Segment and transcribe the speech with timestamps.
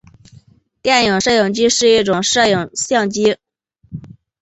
[0.81, 3.37] 电影摄影机是一种摄影相机。